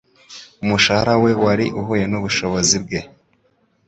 [0.63, 2.99] umushahara we wari uhuye n'ubushobozi bwe